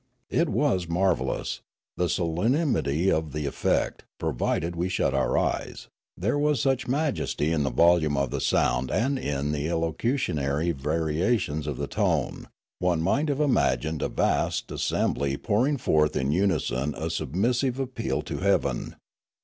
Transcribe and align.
It 0.31 0.49
was 0.49 0.87
marvellous, 0.89 1.61
the 1.95 2.09
solemnity 2.09 3.11
of 3.11 3.33
the 3.33 3.45
effect, 3.45 4.03
provided 4.17 4.75
we 4.75 4.89
shut 4.89 5.13
our 5.13 5.37
eyes; 5.37 5.89
there 6.17 6.39
was 6.39 6.59
such 6.59 6.87
majesty 6.87 7.51
in 7.51 7.61
the 7.61 7.69
volume 7.69 8.17
of 8.17 8.31
the 8.31 8.41
sound 8.41 8.89
and 8.89 9.19
in 9.19 9.51
the 9.51 9.69
elocutionary 9.69 10.71
varia 10.71 11.37
tions 11.37 11.67
of 11.67 11.77
the 11.77 11.85
tone; 11.85 12.47
one 12.79 13.03
might 13.03 13.29
have 13.29 13.39
imagined 13.41 14.01
a 14.01 14.09
vast 14.09 14.71
as 14.71 14.81
sembly 14.81 15.39
pouring 15.39 15.77
forth 15.77 16.15
in 16.15 16.31
unison 16.31 16.95
a 16.97 17.11
submissive 17.11 17.79
appeal 17.79 18.23
to 18.23 18.39
heaven. 18.39 18.95